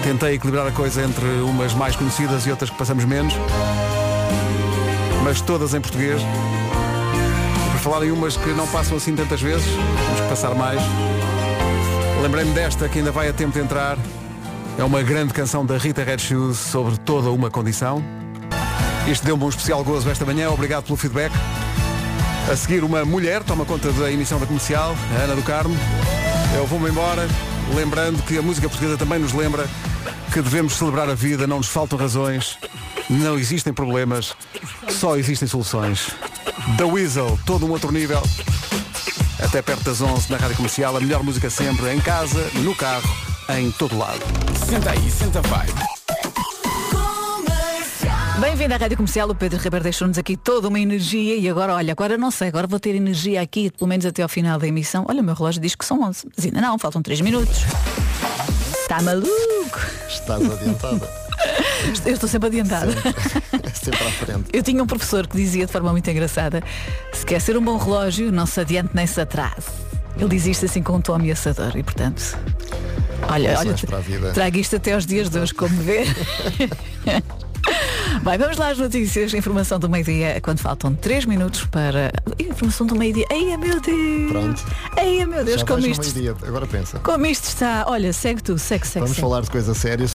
[0.04, 3.32] Tentei equilibrar a coisa entre umas mais conhecidas e outras que passamos menos.
[5.26, 6.22] Mas todas em português.
[7.72, 10.80] Por falar em umas que não passam assim tantas vezes, temos que passar mais.
[12.22, 13.98] Lembrei-me desta que ainda vai a tempo de entrar.
[14.78, 18.04] É uma grande canção da Rita Red Shoes sobre toda uma condição.
[19.08, 20.48] Isto deu-me um especial gozo esta manhã.
[20.48, 21.32] Obrigado pelo feedback.
[22.48, 25.74] A seguir, uma mulher toma conta da emissão da comercial, a Ana do Carmo.
[26.56, 27.26] Eu vou-me embora,
[27.74, 29.66] lembrando que a música portuguesa também nos lembra
[30.32, 32.58] que devemos celebrar a vida, não nos faltam razões,
[33.08, 34.34] não existem problemas,
[34.88, 36.10] só existem soluções.
[36.76, 38.22] The Weasel, todo um outro nível.
[39.42, 43.08] Até perto das 11 na Rádio Comercial, a melhor música sempre, em casa, no carro,
[43.50, 44.20] em todo lado.
[44.66, 45.66] Senta aí, senta vai.
[48.40, 51.92] Bem-vindo à Rádio Comercial, o Pedro Ribeiro deixou-nos aqui toda uma energia e agora, olha,
[51.92, 55.06] agora não sei, agora vou ter energia aqui, pelo menos até ao final da emissão.
[55.08, 57.60] Olha, o meu relógio diz que são 11, mas ainda não, faltam 3 minutos.
[58.86, 59.80] Está maluco?
[60.08, 61.10] Estás adiantada.
[62.06, 62.92] Eu estou sempre adiantada.
[63.74, 64.44] Sempre à frente.
[64.52, 66.62] Eu tinha um professor que dizia de forma muito engraçada,
[67.12, 69.66] se quer ser um bom relógio, não se adiante nem se atrase.
[70.16, 72.38] Ele diz isto assim com um tom ameaçador e portanto.
[73.28, 74.32] Olha, olha, Lições para a vida.
[74.32, 76.04] trago isto até aos dias de hoje, como vê.
[78.22, 79.32] Vai, vamos lá às notícias.
[79.34, 82.12] Informação do meio-dia, quando faltam 3 minutos para.
[82.38, 83.26] Informação do meio-dia.
[83.30, 84.30] Ai, meu Deus!
[84.30, 84.64] Pronto.
[84.96, 86.36] Ai, meu Deus, Já como isto.
[86.46, 86.98] Agora pensa.
[87.00, 87.84] como isto está.
[87.86, 89.00] Olha, segue tu, segue, segue.
[89.00, 89.20] Vamos segue.
[89.20, 90.00] falar de coisas sérias.